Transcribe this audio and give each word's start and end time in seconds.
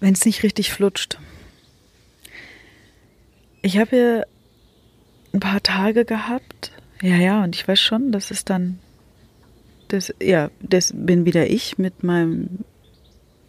wenn 0.00 0.14
es 0.14 0.24
nicht 0.24 0.42
richtig 0.42 0.72
flutscht. 0.72 1.18
Ich 3.62 3.78
habe 3.78 3.90
hier 3.90 4.26
ein 5.32 5.40
paar 5.40 5.62
Tage 5.62 6.04
gehabt. 6.04 6.72
Ja, 7.02 7.16
ja, 7.16 7.44
und 7.44 7.54
ich 7.54 7.66
weiß 7.66 7.80
schon, 7.80 8.12
das 8.12 8.30
ist 8.30 8.50
dann, 8.50 8.78
das, 9.88 10.12
ja, 10.20 10.50
das 10.60 10.92
bin 10.94 11.24
wieder 11.24 11.48
ich 11.48 11.78
mit 11.78 12.02
meinem 12.02 12.64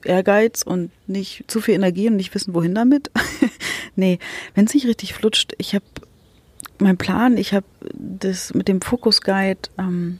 Ehrgeiz 0.04 0.62
und 0.62 0.92
nicht 1.08 1.46
zu 1.48 1.62
viel 1.62 1.76
Energie 1.76 2.08
und 2.08 2.16
nicht 2.16 2.34
wissen, 2.34 2.54
wohin 2.54 2.76
damit. 2.76 3.12
nee, 3.96 4.20
wenn 4.56 4.66
es 4.66 4.74
nicht 4.74 4.88
richtig 4.88 5.14
flutscht, 5.14 5.54
ich 5.58 5.76
habe 5.76 5.86
meinen 6.80 6.98
Plan, 6.98 7.38
ich 7.38 7.54
habe 7.54 7.66
das 7.94 8.54
mit 8.54 8.68
dem 8.68 8.82
Fokus 8.82 9.22
Guide, 9.22 9.62
ähm, 9.78 10.20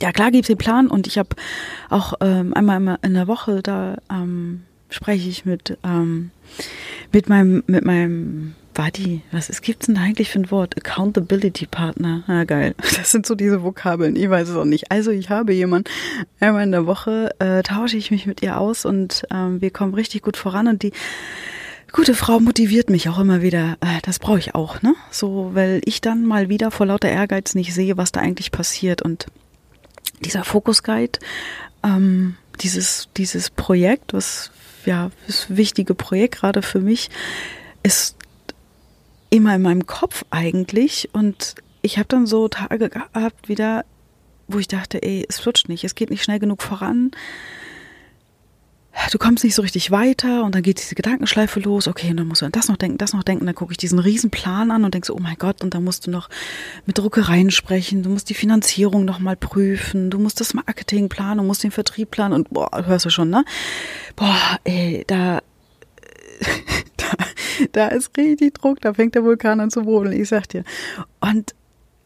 ja 0.00 0.12
klar 0.12 0.30
gibt 0.30 0.44
es 0.44 0.48
den 0.48 0.58
Plan 0.58 0.88
und 0.88 1.06
ich 1.06 1.18
habe 1.18 1.30
auch 1.88 2.14
ähm, 2.20 2.54
einmal 2.54 2.98
in 3.02 3.14
der 3.14 3.28
Woche, 3.28 3.62
da 3.62 3.96
ähm, 4.10 4.64
spreche 4.90 5.28
ich 5.28 5.44
mit, 5.44 5.78
ähm, 5.84 6.30
mit 7.12 7.28
meinem, 7.28 7.62
mit 7.66 7.84
meinem 7.84 8.54
Buddy, 8.78 9.22
was 9.32 9.50
ist, 9.50 9.62
gibt's 9.62 9.86
denn 9.86 9.96
da 9.96 10.02
eigentlich 10.02 10.30
für 10.30 10.38
ein 10.38 10.52
Wort? 10.52 10.76
Accountability 10.76 11.66
Partner. 11.66 12.22
Ah, 12.28 12.44
geil. 12.44 12.76
Das 12.96 13.10
sind 13.10 13.26
so 13.26 13.34
diese 13.34 13.64
Vokabeln. 13.64 14.14
Ich 14.14 14.30
weiß 14.30 14.50
es 14.50 14.56
auch 14.56 14.64
nicht. 14.64 14.92
Also 14.92 15.10
ich 15.10 15.30
habe 15.30 15.52
jemanden, 15.52 15.90
einmal 16.38 16.62
in 16.62 16.70
der 16.70 16.86
Woche 16.86 17.34
äh, 17.40 17.64
tausche 17.64 17.96
ich 17.96 18.12
mich 18.12 18.26
mit 18.26 18.40
ihr 18.40 18.60
aus 18.60 18.84
und 18.84 19.24
ähm, 19.32 19.60
wir 19.60 19.72
kommen 19.72 19.94
richtig 19.94 20.22
gut 20.22 20.36
voran 20.36 20.68
und 20.68 20.84
die 20.84 20.92
gute 21.90 22.14
Frau 22.14 22.38
motiviert 22.38 22.88
mich 22.88 23.08
auch 23.08 23.18
immer 23.18 23.42
wieder. 23.42 23.76
Äh, 23.80 24.00
das 24.02 24.20
brauche 24.20 24.38
ich 24.38 24.54
auch, 24.54 24.80
ne? 24.80 24.94
So, 25.10 25.50
weil 25.54 25.80
ich 25.84 26.00
dann 26.00 26.24
mal 26.24 26.48
wieder 26.48 26.70
vor 26.70 26.86
lauter 26.86 27.08
Ehrgeiz 27.08 27.56
nicht 27.56 27.74
sehe, 27.74 27.96
was 27.96 28.12
da 28.12 28.20
eigentlich 28.20 28.52
passiert 28.52 29.02
und 29.02 29.26
dieser 30.24 30.44
Focus 30.44 30.84
Guide, 30.84 31.18
ähm, 31.82 32.36
dieses, 32.60 33.08
dieses 33.16 33.50
Projekt, 33.50 34.12
was 34.12 34.52
ja, 34.86 35.10
das 35.26 35.56
wichtige 35.56 35.94
Projekt 35.94 36.36
gerade 36.36 36.62
für 36.62 36.80
mich, 36.80 37.10
ist 37.82 38.16
immer 39.30 39.54
in 39.54 39.62
meinem 39.62 39.86
Kopf 39.86 40.24
eigentlich. 40.30 41.10
Und 41.12 41.54
ich 41.82 41.98
habe 41.98 42.08
dann 42.08 42.26
so 42.26 42.48
Tage 42.48 42.88
gehabt 42.88 43.48
wieder, 43.48 43.84
wo 44.46 44.58
ich 44.58 44.68
dachte, 44.68 45.02
ey, 45.02 45.26
es 45.28 45.38
flutscht 45.38 45.68
nicht, 45.68 45.84
es 45.84 45.94
geht 45.94 46.10
nicht 46.10 46.24
schnell 46.24 46.38
genug 46.38 46.62
voran 46.62 47.10
du 49.10 49.18
kommst 49.18 49.44
nicht 49.44 49.54
so 49.54 49.62
richtig 49.62 49.90
weiter 49.90 50.44
und 50.44 50.54
dann 50.54 50.62
geht 50.62 50.80
diese 50.80 50.94
Gedankenschleife 50.94 51.60
los, 51.60 51.88
okay, 51.88 52.10
und 52.10 52.16
dann 52.18 52.26
musst 52.26 52.42
du 52.42 52.46
an 52.46 52.52
das 52.52 52.68
noch 52.68 52.76
denken, 52.76 52.98
das 52.98 53.12
noch 53.12 53.22
denken, 53.22 53.46
dann 53.46 53.54
gucke 53.54 53.72
ich 53.72 53.78
diesen 53.78 53.98
Riesenplan 53.98 54.70
an 54.70 54.84
und 54.84 54.94
denke 54.94 55.06
so, 55.06 55.14
oh 55.14 55.20
mein 55.20 55.36
Gott, 55.36 55.62
und 55.62 55.74
dann 55.74 55.84
musst 55.84 56.06
du 56.06 56.10
noch 56.10 56.28
mit 56.86 56.98
Druckereien 56.98 57.50
sprechen, 57.50 58.02
du 58.02 58.10
musst 58.10 58.28
die 58.28 58.34
Finanzierung 58.34 59.04
nochmal 59.04 59.36
prüfen, 59.36 60.10
du 60.10 60.18
musst 60.18 60.40
das 60.40 60.54
Marketing 60.54 61.08
planen, 61.08 61.38
du 61.38 61.44
musst 61.44 61.62
den 61.62 61.70
Vertrieb 61.70 62.10
planen. 62.10 62.34
Und 62.34 62.50
boah, 62.50 62.70
hörst 62.86 63.06
du 63.06 63.10
schon, 63.10 63.30
ne? 63.30 63.44
Boah, 64.16 64.58
ey, 64.64 65.04
da, 65.06 65.40
da, 66.96 67.06
da 67.72 67.88
ist 67.88 68.16
richtig 68.16 68.54
Druck, 68.54 68.80
da 68.80 68.94
fängt 68.94 69.14
der 69.14 69.24
Vulkan 69.24 69.60
an 69.60 69.70
zu 69.70 69.82
brodeln, 69.82 70.20
ich 70.20 70.28
sag 70.28 70.48
dir. 70.48 70.64
Und 71.20 71.54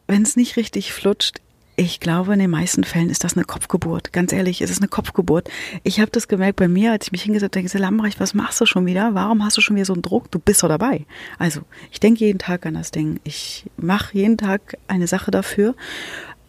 wenn 0.07 0.23
es 0.23 0.37
nicht 0.37 0.57
richtig 0.57 0.93
flutscht, 0.93 1.41
ich 1.83 1.99
glaube, 1.99 2.33
in 2.35 2.39
den 2.39 2.51
meisten 2.51 2.85
Fällen 2.85 3.11
ist 3.11 3.25
das 3.25 3.37
eine 3.37 3.45
Kopfgeburt. 3.45 4.13
Ganz 4.13 4.33
ehrlich, 4.33 4.63
es 4.63 4.71
ist 4.71 4.79
eine 4.79 4.89
Kopfgeburt. 4.89 5.51
Ich 5.83 5.99
habe 6.01 6.11
das 6.13 6.29
gemerkt 6.29 6.57
bei 6.57 6.69
mir, 6.69 6.93
als 6.93 7.07
ich 7.07 7.13
mich 7.13 7.23
hingesetzt 7.23 7.57
habe, 7.57 7.63
denke, 7.63 7.79
Lambrecht, 7.79 8.21
was 8.21 8.35
machst 8.35 8.61
du 8.61 8.67
schon 8.67 8.87
wieder? 8.87 9.15
Warum 9.15 9.45
hast 9.45 9.57
du 9.57 9.61
schon 9.61 9.75
wieder 9.75 9.85
so 9.85 9.93
einen 9.93 10.03
Druck? 10.03 10.31
Du 10.31 10.39
bist 10.39 10.63
doch 10.63 10.69
dabei. 10.69 11.07
Also, 11.39 11.63
ich 11.91 11.99
denke 11.99 12.25
jeden 12.25 12.39
Tag 12.39 12.67
an 12.67 12.75
das 12.75 12.93
Ding. 12.93 13.19
Ich 13.25 13.65
mache 13.77 14.17
jeden 14.17 14.39
Tag 14.39 14.79
eine 14.87 15.09
Sache 15.09 15.33
dafür. 15.33 15.75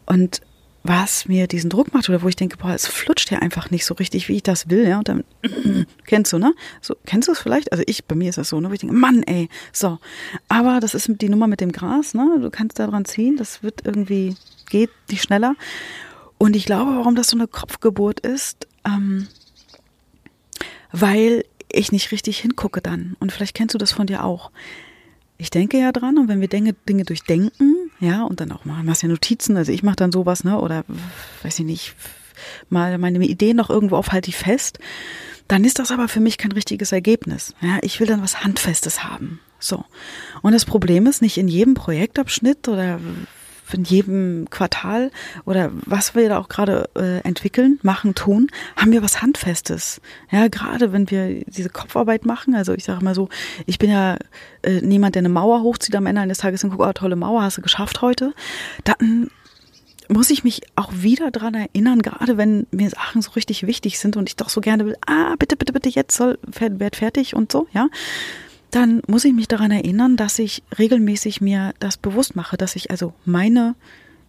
Und 0.06 0.42
was 0.84 1.28
mir 1.28 1.48
diesen 1.48 1.70
Druck 1.70 1.94
macht 1.94 2.10
oder 2.10 2.22
wo 2.22 2.28
ich 2.28 2.36
denke, 2.36 2.58
boah, 2.58 2.74
es 2.74 2.88
flutscht 2.88 3.32
ja 3.32 3.40
einfach 3.40 3.72
nicht 3.72 3.86
so 3.86 3.94
richtig, 3.94 4.28
wie 4.28 4.36
ich 4.36 4.44
das 4.44 4.70
will, 4.70 4.88
ja, 4.88 4.98
und 4.98 5.08
dann, 5.08 5.24
kennst 6.06 6.34
du, 6.34 6.38
ne? 6.38 6.54
So, 6.82 6.96
kennst 7.06 7.30
du 7.30 7.32
es 7.32 7.40
vielleicht? 7.40 7.72
Also 7.72 7.84
ich, 7.88 8.04
bei 8.06 8.16
mir 8.16 8.30
ist 8.30 8.38
das 8.38 8.50
so, 8.50 8.60
ne, 8.60 8.70
wo 8.70 8.74
ich 8.74 8.82
denke, 8.82 8.96
Mann, 8.96 9.24
ey, 9.24 9.48
so. 9.72 10.00
Aber 10.50 10.82
das 10.82 10.94
ist 10.94 11.10
die 11.22 11.30
Nummer 11.30 11.48
mit 11.48 11.62
dem 11.62 11.72
Gras, 11.72 12.14
ne? 12.14 12.38
Du 12.42 12.50
kannst 12.50 12.80
da 12.80 12.88
dran 12.88 13.06
ziehen, 13.06 13.38
das 13.38 13.64
wird 13.64 13.86
irgendwie 13.86 14.36
geht 14.70 14.90
nicht 15.10 15.24
schneller. 15.24 15.56
Und 16.38 16.56
ich 16.56 16.66
glaube, 16.66 16.98
warum 16.98 17.16
das 17.16 17.30
so 17.30 17.38
eine 17.38 17.48
Kopfgeburt 17.48 18.20
ist, 18.20 18.68
ähm, 18.86 19.28
weil 20.92 21.46
ich 21.72 21.92
nicht 21.92 22.12
richtig 22.12 22.40
hingucke 22.40 22.82
dann. 22.82 23.16
Und 23.20 23.32
vielleicht 23.32 23.56
kennst 23.56 23.74
du 23.74 23.78
das 23.78 23.94
von 23.94 24.08
dir 24.08 24.24
auch. 24.24 24.52
Ich 25.38 25.50
denke 25.50 25.80
ja 25.80 25.92
dran 25.92 26.18
und 26.18 26.28
wenn 26.28 26.42
wir 26.42 26.48
Dinge, 26.48 26.74
Dinge 26.88 27.06
durchdenken, 27.06 27.83
ja, 28.04 28.24
und 28.24 28.42
dann 28.42 28.52
auch 28.52 28.66
machen, 28.66 28.86
machst 28.86 29.02
ja 29.02 29.08
Notizen, 29.08 29.56
also 29.56 29.72
ich 29.72 29.82
mache 29.82 29.96
dann 29.96 30.12
sowas, 30.12 30.44
ne, 30.44 30.60
oder 30.60 30.84
weiß 31.42 31.60
ich 31.60 31.66
nicht, 31.66 31.96
mal 32.70 32.98
meine 32.98 33.24
Ideen 33.26 33.56
noch 33.56 33.70
irgendwo 33.70 33.96
auf, 33.96 34.12
halte 34.12 34.30
ich 34.30 34.36
fest, 34.36 34.80
dann 35.48 35.64
ist 35.64 35.80
das 35.80 35.92
aber 35.92 36.10
für 36.10 36.20
mich 36.20 36.38
kein 36.38 36.52
richtiges 36.52 36.92
Ergebnis. 36.92 37.56
Ja, 37.62 37.80
ich 37.82 38.00
will 38.00 38.08
dann 38.08 38.22
was 38.22 38.44
Handfestes 38.44 39.04
haben. 39.04 39.40
So. 39.60 39.86
Und 40.42 40.52
das 40.52 40.66
Problem 40.66 41.08
ist, 41.08 41.22
nicht 41.22 41.38
in 41.38 41.48
jedem 41.48 41.76
Projektabschnitt 41.76 42.68
oder 42.68 43.00
in 43.74 43.84
jedem 43.84 44.48
Quartal 44.50 45.12
oder 45.46 45.72
was 45.86 46.16
wir 46.16 46.30
da 46.30 46.40
auch 46.40 46.50
gerade 46.50 46.90
äh, 46.96 47.20
entwickeln, 47.28 47.80
machen, 47.84 48.16
tun, 48.16 48.50
haben 48.76 48.92
wir 48.92 49.04
was 49.04 49.22
Handfestes. 49.22 50.02
Ja, 50.32 50.48
gerade 50.48 50.92
wenn 50.92 51.10
wir 51.10 51.44
diese 51.46 51.70
Kopfarbeit 51.70 52.26
machen, 52.26 52.56
also 52.56 52.74
ich 52.74 52.84
sage 52.84 53.04
mal 53.04 53.16
so, 53.16 53.30
ich 53.66 53.80
bin 53.80 53.90
ja 53.90 54.18
äh, 54.62 54.82
niemand, 54.82 55.16
der 55.16 55.22
eine 55.22 55.30
Mauer 55.30 55.62
hochzieht 55.62 55.96
am 55.96 56.06
Ende 56.06 56.22
eines 56.22 56.40
Tages 56.40 56.64
und 56.64 56.72
guckt, 56.72 56.84
oh, 56.84 56.94
tolle 56.94 57.16
Mauer, 57.16 57.42
hast 57.42 57.58
du 57.58 57.62
geschafft 57.62 58.02
heute. 58.02 58.34
Dann 58.84 59.30
muss 60.10 60.30
ich 60.30 60.44
mich 60.44 60.62
auch 60.76 60.92
wieder 60.94 61.32
dran 61.32 61.54
erinnern, 61.54 62.02
gerade 62.02 62.38
wenn 62.38 62.68
mir 62.72 62.90
Sachen 62.90 63.22
so 63.22 63.32
richtig 63.32 63.66
wichtig 63.66 64.00
sind 64.00 64.18
und 64.18 64.30
ich 64.30 64.36
doch 64.36 64.50
so 64.50 64.62
gerne 64.62 64.86
will, 64.86 64.98
ah, 65.06 65.36
bitte, 65.40 65.56
bitte, 65.56 65.74
bitte, 65.74 65.90
jetzt 65.90 66.16
soll, 66.16 66.38
werd 66.44 66.96
fertig 66.96 67.36
und 67.36 67.52
so, 67.52 67.68
ja 67.74 67.88
dann 68.74 69.02
muss 69.08 69.24
ich 69.24 69.34
mich 69.34 69.48
daran 69.48 69.70
erinnern, 69.70 70.18
dass 70.18 70.40
ich 70.40 70.64
regelmäßig 70.80 71.42
mir 71.42 71.74
das 71.80 71.98
bewusst 71.98 72.36
mache, 72.36 72.58
dass 72.58 72.76
ich 72.76 72.90
also 72.90 73.14
meine, 73.24 73.76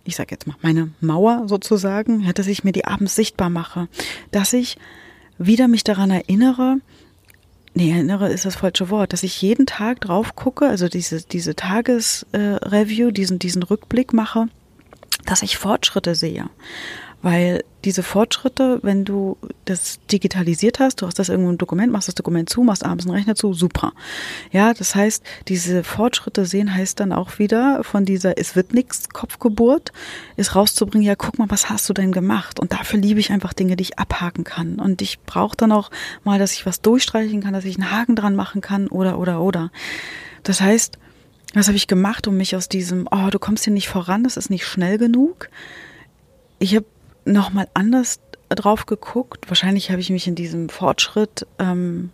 ich 0.05 0.17
sage 0.17 0.33
jetzt 0.33 0.47
mal, 0.47 0.57
meine 0.61 0.91
Mauer 1.01 1.49
sozusagen, 1.49 2.21
ja, 2.21 2.35
dass 2.35 2.47
ich 2.47 2.63
mir 2.63 2.73
die 2.73 2.85
abends 2.85 3.17
sichtbar 3.17 3.49
mache, 3.49 3.89
dass 4.33 4.53
ich 4.53 4.77
wieder 5.39 5.67
mich 5.67 5.83
daran 5.83 6.11
erinnere, 6.11 6.77
nee, 7.73 7.91
erinnere 7.91 8.31
ist 8.31 8.45
das 8.45 8.57
falsche 8.57 8.91
Wort, 8.91 9.15
dass 9.15 9.23
ich 9.23 9.41
jeden 9.41 9.65
Tag 9.65 10.03
drauf 10.03 10.37
gucke, 10.37 10.69
also 10.69 10.89
diese, 10.89 11.23
diese 11.23 11.57
Tagesreview, 11.57 13.09
äh, 13.09 13.13
diesen, 13.13 13.39
diesen 13.39 13.63
Rückblick 13.63 14.13
mache, 14.13 14.49
dass 15.25 15.43
ich 15.43 15.57
Fortschritte 15.57 16.15
sehe. 16.15 16.51
Weil 17.25 17.65
diese 17.87 18.03
Fortschritte, 18.03 18.81
wenn 18.83 19.07
du 19.07 19.39
das 19.65 19.99
digitalisiert 20.13 20.79
hast, 20.79 21.01
du 21.01 21.07
hast 21.07 21.19
das 21.19 21.31
irgendwo 21.31 21.51
ein 21.51 21.57
Dokument, 21.57 21.91
machst 21.91 22.07
das 22.07 22.15
Dokument 22.15 22.51
zu, 22.51 22.63
machst 22.63 22.85
abends 22.85 23.07
einen 23.07 23.15
Rechner 23.15 23.35
zu, 23.35 23.55
super. 23.55 23.95
Ja, 24.53 24.75
das 24.75 24.95
heißt, 24.95 25.25
diese 25.49 25.85
Fortschritte 25.85 26.45
sehen 26.45 26.75
heißt 26.75 27.01
dann 27.01 27.15
auch 27.15 27.39
wieder 27.39 27.83
von 27.83 28.05
dieser 28.05 28.37
Es 28.37 28.57
wird 28.57 28.75
nichts 28.75 29.09
Kopfgeburt, 29.09 29.91
ist 30.37 30.55
rauszubringen, 30.55 31.07
ja, 31.09 31.15
guck 31.17 31.39
mal, 31.39 31.49
was 31.49 31.71
hast 31.71 31.89
du 31.89 31.95
denn 31.95 32.13
gemacht? 32.13 32.61
Und 32.61 32.75
dafür 32.75 33.01
liebe 33.01 33.21
ich 33.21 33.31
einfach 33.31 33.55
Dinge, 33.55 33.77
die 33.77 33.85
ich 33.85 33.99
abhaken 33.99 34.45
kann. 34.45 34.79
Und 34.79 35.01
ich 35.01 35.21
brauche 35.21 35.57
dann 35.57 35.73
auch 35.73 35.91
mal, 36.25 36.39
dass 36.39 36.53
ich 36.53 36.67
was 36.67 36.83
durchstreichen 36.83 37.43
kann, 37.43 37.55
dass 37.55 37.65
ich 37.65 37.77
einen 37.77 37.91
Haken 37.91 38.17
dran 38.17 38.37
machen 38.37 38.61
kann 38.61 38.87
oder, 38.87 39.19
oder, 39.19 39.41
oder. 39.41 39.73
Das 40.43 40.61
heißt, 40.61 40.99
was 41.55 41.69
habe 41.69 41.79
ich 41.79 41.87
gemacht, 41.87 42.29
um 42.29 42.37
mich 42.37 42.55
aus 42.55 42.69
diesem, 42.69 43.09
oh, 43.11 43.31
du 43.31 43.39
kommst 43.39 43.65
hier 43.65 43.73
nicht 43.73 43.89
voran, 43.89 44.25
das 44.25 44.37
ist 44.37 44.51
nicht 44.51 44.67
schnell 44.67 44.99
genug. 44.99 45.49
Ich 46.59 46.77
habe 46.77 46.85
nochmal 47.25 47.69
anders 47.75 48.21
drauf 48.49 48.87
geguckt. 48.87 49.49
Wahrscheinlich 49.49 49.91
habe 49.91 50.01
ich 50.01 50.11
mich 50.11 50.27
in 50.27 50.35
diesem 50.35 50.69
Fortschritt, 50.69 51.47
ähm, 51.59 52.11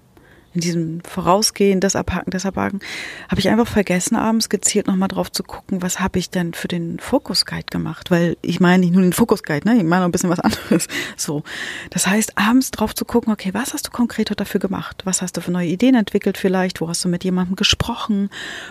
in 0.53 0.60
diesem 0.60 1.00
Vorausgehen, 1.04 1.78
das 1.78 1.94
Abhaken, 1.94 2.32
das 2.32 2.44
Abhaken, 2.44 2.81
habe 3.28 3.41
ich 3.41 3.49
einfach 3.49 3.69
vergessen, 3.69 4.16
abends 4.16 4.49
gezielt 4.49 4.88
nochmal 4.88 5.09
drauf 5.09 5.31
zu 5.31 5.44
gucken, 5.44 5.81
was 5.81 6.00
habe 6.00 6.19
ich 6.19 6.31
denn 6.31 6.54
für 6.54 6.66
den 6.66 6.99
Fokus 6.99 7.47
Guide 7.47 7.66
gemacht? 7.70 8.10
Weil 8.10 8.37
ich 8.43 8.59
meine 8.59 8.81
nicht 8.81 8.93
nur 8.93 9.03
den 9.03 9.12
Fokus 9.12 9.44
Guide, 9.44 9.69
ne? 9.69 9.76
ich 9.76 9.84
meine 9.84 10.00
noch 10.00 10.09
ein 10.09 10.12
bisschen 10.12 10.31
was 10.31 10.41
anderes. 10.41 10.88
So. 11.16 11.44
Das 11.91 12.09
heißt, 12.09 12.37
abends 12.37 12.72
drauf 12.72 12.94
zu 12.94 13.04
gucken, 13.04 13.32
okay, 13.32 13.50
was 13.54 13.75
hast 13.75 13.87
du 13.87 13.90
konkret 13.93 14.32
dafür 14.37 14.61
gemacht? 14.61 15.02
Was 15.05 15.23
hast 15.23 15.37
du 15.37 15.40
für 15.40 15.52
neue 15.52 15.69
Ideen 15.69 15.94
entwickelt 15.94 16.37
vielleicht? 16.37 16.81
Wo 16.81 16.88
hast 16.88 17.05
du 17.05 17.08
mit 17.08 17.23
jemandem 17.23 17.55
gesprochen? 17.55 18.29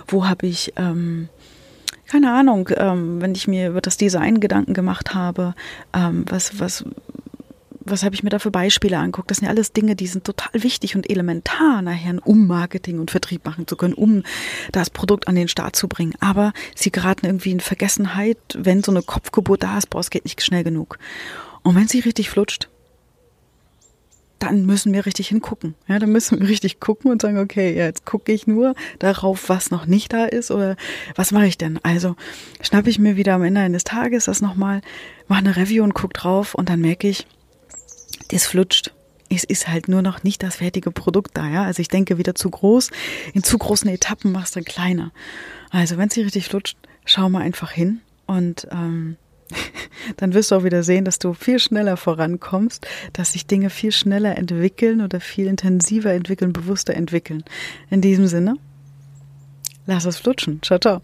Wo 0.08 0.28
habe 0.28 0.48
ich, 0.48 0.74
ähm, 0.75 1.30
keine 2.10 2.34
Ahnung, 2.34 2.70
ähm, 2.76 3.22
wenn 3.22 3.36
ich 3.36 3.48
mir 3.48 3.70
über 3.70 3.82
das 3.82 3.98
Design 3.98 4.40
Gedanken 4.40 4.74
gemacht 4.74 5.14
habe, 5.14 5.54
ähm, 5.94 6.26
was, 6.28 6.60
was, 6.60 6.84
was 7.82 8.04
habe 8.04 8.16
ich 8.16 8.24
mir 8.24 8.32
da 8.32 8.40
für 8.40 8.50
Beispiele 8.50 8.98
anguckt? 8.98 9.30
Das 9.30 9.38
sind 9.38 9.46
ja 9.46 9.52
alles 9.52 9.74
Dinge, 9.74 9.96
die 9.96 10.08
sind 10.08 10.24
total 10.24 10.64
wichtig 10.64 10.96
und 10.96 11.10
elementar 11.10 11.82
nachher, 11.84 12.16
um 12.26 12.48
Marketing 12.48 13.00
und 13.00 13.12
Vertrieb 13.12 13.46
machen 13.46 13.68
zu 13.68 13.76
können, 13.76 13.94
um 13.94 14.24
das 14.72 14.90
Produkt 14.90 15.28
an 15.28 15.36
den 15.36 15.48
Start 15.48 15.76
zu 15.76 15.88
bringen. 15.88 16.14
Aber 16.20 16.52
sie 16.76 16.92
geraten 16.92 17.28
irgendwie 17.28 17.52
in 17.52 17.60
Vergessenheit, 17.60 18.38
wenn 18.58 18.82
so 18.84 18.92
eine 18.92 19.04
Kopfgeburt 19.04 19.62
da 19.62 19.78
ist, 19.78 19.90
boah, 19.92 20.00
es 20.00 20.10
geht 20.10 20.26
nicht 20.26 20.42
schnell 20.42 20.64
genug. 20.64 20.98
Und 21.62 21.76
wenn 21.76 21.88
sie 21.88 22.00
richtig 22.00 22.32
flutscht, 22.32 22.70
dann 24.39 24.65
müssen 24.65 24.94
wir 24.94 25.06
richtig 25.06 25.27
hingucken. 25.27 25.75
Ja, 25.88 26.00
dann 26.00 26.12
müssen 26.12 26.39
wir 26.39 26.47
richtig 26.47 26.80
gucken 26.80 27.12
und 27.12 27.21
sagen, 27.21 27.38
okay, 27.38 27.75
jetzt 27.75 28.06
gucke 28.06 28.31
ich 28.31 28.47
nur 28.47 28.74
darauf, 28.97 29.50
was 29.50 29.69
noch 29.69 29.86
nicht 29.86 30.13
da 30.13 30.25
ist 30.25 30.50
oder 30.50 30.75
was 31.15 31.31
mache 31.31 31.47
ich 31.47 31.57
denn? 31.57 31.80
Also 31.83 32.15
schnappe 32.62 32.89
ich 32.89 33.00
mir 33.00 33.15
wieder 33.15 33.36
am 33.36 33.44
Ende 33.44 33.62
eines 33.62 33.83
Tages 33.83 34.25
das 34.25 34.41
nochmal, 34.41 34.81
mache 35.27 35.39
eine 35.39 35.56
Review 35.56 35.83
und 35.83 35.94
gucke 35.94 36.13
drauf 36.13 36.56
und 36.56 36.69
dann 36.69 36.81
merke 36.81 37.07
ich, 37.07 37.27
das 38.31 38.47
flutscht. 38.47 38.94
es 39.30 39.44
ist 39.44 39.68
halt 39.68 39.88
nur 39.88 40.01
noch 40.01 40.24
nicht 40.24 40.41
das 40.41 40.56
fertige 40.56 40.91
Produkt 40.91 41.38
da, 41.38 41.47
ja. 41.47 41.63
Also 41.63 41.81
ich 41.81 41.88
denke 41.88 42.18
wieder 42.18 42.36
zu 42.36 42.50
groß, 42.50 42.91
in 43.33 43.44
zu 43.44 43.57
großen 43.57 43.89
Etappen 43.89 44.31
machst 44.31 44.56
du 44.56 44.62
kleiner. 44.62 45.12
Also 45.69 45.97
wenn 45.97 46.07
es 46.07 46.15
hier 46.15 46.25
richtig 46.25 46.45
flutscht, 46.45 46.77
schau 47.06 47.30
mal 47.30 47.41
einfach 47.41 47.71
hin 47.71 48.01
und 48.25 48.68
ähm, 48.71 49.18
dann 50.18 50.34
wirst 50.34 50.51
du 50.51 50.56
auch 50.56 50.63
wieder 50.63 50.84
sehen, 50.84 51.06
dass 51.06 51.19
du 51.19 51.34
viel 51.34 51.60
schneller 51.60 51.98
vorankommst, 51.98 52.88
dass 53.13 53.34
sich 53.34 53.48
Dinge 53.48 53.69
viel 53.69 53.92
schneller 53.92 54.38
entwickeln 54.38 55.01
oder 55.01 55.19
viel 55.19 55.48
intensiver 55.48 56.13
entwickeln, 56.13 56.54
bewusster 56.54 56.94
entwickeln. 56.94 57.44
In 57.90 58.01
diesem 58.01 58.28
Sinne, 58.28 58.56
lass 59.86 60.06
es 60.06 60.18
flutschen. 60.18 60.62
Ciao, 60.62 60.80
ciao. 60.80 61.01